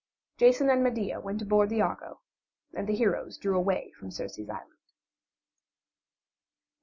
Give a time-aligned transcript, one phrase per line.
[0.35, 2.21] Jason and Medea went aboard the Argo,
[2.73, 4.71] and the heroes drew away from Circe's island.
[4.83, 4.95] VI.